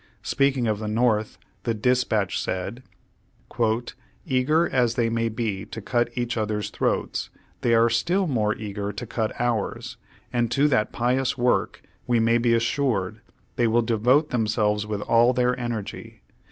Speaking 0.23 0.65
of 0.65 0.79
the 0.79 0.87
North, 0.87 1.37
the 1.61 1.75
Dispatch 1.75 2.41
said: 2.41 2.81
"Eager 4.25 4.67
as 4.67 4.95
they 4.95 5.11
may 5.11 5.29
be 5.29 5.63
to 5.65 5.79
cut 5.79 6.09
each 6.17 6.37
others' 6.37 6.71
throats, 6.71 7.29
they 7.61 7.75
are 7.75 7.87
still 7.87 8.25
more 8.25 8.55
eager 8.55 8.91
to 8.91 9.05
cut 9.05 9.31
ours, 9.39 9.97
and 10.33 10.49
to 10.49 10.67
that 10.69 10.91
pious 10.91 11.37
work, 11.37 11.83
we 12.07 12.19
may 12.19 12.39
be 12.39 12.55
assured, 12.55 13.21
they 13.57 13.67
will 13.67 13.83
devote 13.83 14.31
themselves 14.31 14.87
with 14.87 15.01
all 15.01 15.33
their 15.33 15.55
energy. 15.59 16.23